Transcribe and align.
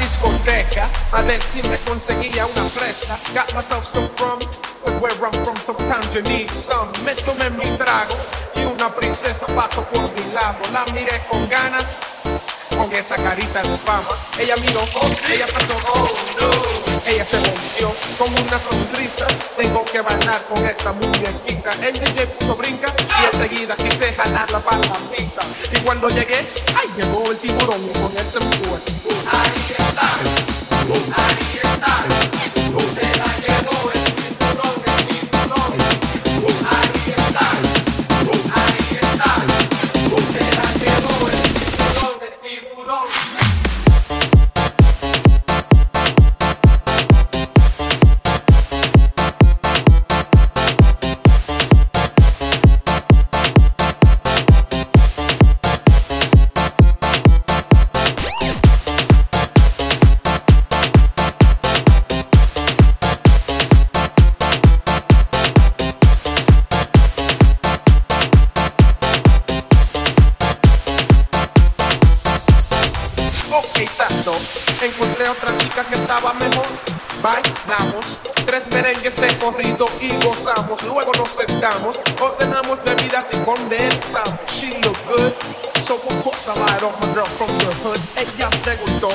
discoteca 0.00 0.88
ver 1.26 1.40
si 1.40 1.62
me 1.68 1.76
conseguía 1.78 2.46
una 2.46 2.64
fresca. 2.64 3.18
Got 3.34 3.54
myself 3.54 3.84
some 3.84 4.08
rum, 4.18 4.38
but 4.84 5.00
where 5.00 5.12
I'm 5.24 5.32
from 5.44 5.56
sometimes 5.56 6.14
you 6.14 6.22
need 6.22 6.50
some. 6.50 6.88
Me 7.04 7.14
tomé 7.14 7.50
mi 7.50 7.76
trago 7.76 8.16
y 8.56 8.64
una 8.64 8.88
princesa 8.94 9.46
pasó 9.46 9.82
por 9.84 10.02
mi 10.02 10.32
lado. 10.32 10.58
La 10.72 10.84
miré 10.92 11.22
con 11.30 11.48
ganas, 11.48 11.98
con 12.70 12.92
esa 12.92 13.16
carita 13.16 13.62
de 13.62 13.76
fama. 13.78 14.08
Ella 14.38 14.56
miró, 14.56 14.80
oh, 14.94 15.10
ella 15.30 15.46
pasó, 15.46 15.74
oh 15.94 16.08
no. 16.40 16.89
Ella 17.10 17.24
se 17.24 17.38
volvió 17.38 17.92
con 18.16 18.30
una 18.30 18.60
sonrisa. 18.60 19.26
Tengo 19.56 19.84
que 19.84 20.00
bailar 20.00 20.44
con 20.44 20.64
esa 20.64 20.92
muñequita. 20.92 21.72
El 21.82 21.98
DJ 21.98 22.26
puso 22.38 22.54
brinca 22.54 22.94
y 23.20 23.34
enseguida 23.34 23.74
quise 23.74 24.12
jalar 24.12 24.48
la 24.52 24.60
palomita. 24.60 25.42
Y 25.72 25.80
cuando 25.80 26.08
llegué, 26.08 26.46
ay, 26.76 26.88
llegó 26.96 27.28
el 27.32 27.36
tiburón 27.38 27.88
con 27.88 28.16
él 28.16 28.26
se 28.32 28.38
me 28.38 28.56
fue. 28.58 28.78
Ahí 29.32 29.74
está, 29.76 30.49
Encontré 73.80 75.26
otra 75.26 75.56
chica 75.56 75.82
que 75.84 75.94
estaba 75.94 76.34
mejor. 76.34 76.66
Bailamos 77.22 78.18
tres 78.44 78.62
merengues 78.70 79.16
de 79.16 79.28
corrido 79.38 79.86
y 80.02 80.10
gozamos. 80.22 80.82
Luego 80.82 81.12
nos 81.14 81.30
sentamos, 81.30 81.98
ordenamos 82.20 82.78
bebidas 82.84 83.24
y 83.32 83.38
condensamos. 83.38 84.38
She 84.52 84.78
look 84.82 84.98
good, 85.08 85.32
so 85.80 85.94
of 85.94 86.22
course 86.22 86.46
I 86.48 86.84
on 86.84 86.92
my 87.00 87.14
girl 87.14 87.24
from 87.24 87.48
the 87.56 87.72
hood. 87.82 88.00
Ella 88.16 88.50
preguntó 88.62 89.08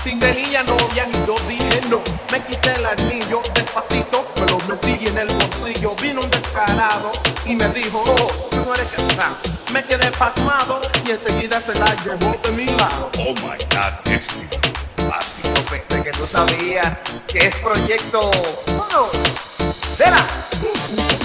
si 0.00 0.16
tenía 0.16 0.62
novia 0.62 1.08
y 1.12 1.26
yo 1.26 1.34
dije 1.48 1.80
no. 1.88 2.00
Me 2.30 2.40
quité 2.44 2.74
el 2.74 2.86
anillo 2.86 3.42
despacito, 3.54 4.24
me 4.42 4.50
lo 4.50 4.58
metí 4.68 5.06
en 5.06 5.18
el 5.18 5.28
bolsillo. 5.28 5.94
Vino 5.96 6.22
un 6.22 6.30
descarado 6.30 7.12
y 7.46 7.54
me 7.54 7.68
dijo, 7.68 8.02
oh, 8.06 8.48
tú 8.50 8.56
no 8.66 8.74
eres. 8.74 8.88
Me 9.72 9.84
quedé 9.84 10.10
pasmado 10.12 10.80
y 11.06 11.10
enseguida 11.12 11.60
se 11.60 11.74
la 11.74 11.94
llevó 12.04 12.36
de 12.42 12.50
mi 12.52 12.66
lado. 12.66 13.10
Oh 13.18 13.34
my 13.34 13.58
God, 13.70 14.12
es 14.12 14.28
fácil. 15.08 15.44
Yo 15.44 15.62
pensé 15.64 16.02
que 16.02 16.12
tú 16.12 16.26
sabías 16.26 16.98
que 17.26 17.38
es 17.38 17.56
proyecto 17.58 18.30
uno 18.68 19.08
de 19.98 20.10
la 20.10 21.21